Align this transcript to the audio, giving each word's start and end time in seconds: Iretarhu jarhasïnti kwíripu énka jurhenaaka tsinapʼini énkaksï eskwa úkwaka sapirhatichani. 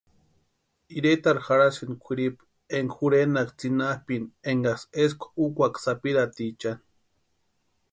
Iretarhu 0.99 1.43
jarhasïnti 1.47 1.97
kwíripu 2.05 2.41
énka 2.77 2.97
jurhenaaka 3.01 3.53
tsinapʼini 3.59 4.27
énkaksï 4.51 4.87
eskwa 5.03 5.27
úkwaka 5.43 5.79
sapirhatichani. 5.85 6.83